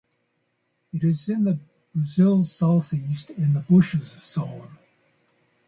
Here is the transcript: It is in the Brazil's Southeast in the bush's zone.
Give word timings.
It 0.91 1.03
is 1.03 1.29
in 1.29 1.43
the 1.43 1.59
Brazil's 1.93 2.51
Southeast 2.51 3.29
in 3.29 3.53
the 3.53 3.59
bush's 3.59 4.07
zone. 4.19 4.79